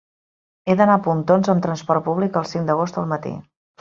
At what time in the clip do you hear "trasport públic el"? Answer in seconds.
1.67-2.49